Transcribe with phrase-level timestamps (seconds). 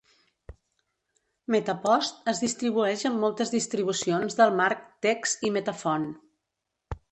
[1.55, 6.11] MetaPost es distribueix amb moltes distribucions del marc TeX i Metafont.